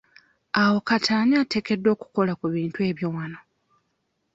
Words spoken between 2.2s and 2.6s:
ku